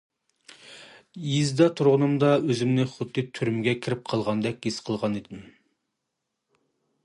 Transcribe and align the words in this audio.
يېزىدا 1.25 1.67
تۇرغىنىمدا 1.81 2.31
ئۆزۈمنى 2.47 2.87
خۇددى 2.95 3.25
تۈرمىگە 3.37 3.77
كىرىپ 3.83 4.03
قالغاندەك 4.15 4.69
ھېس 4.71 4.83
قىلغانىدىم. 4.89 5.47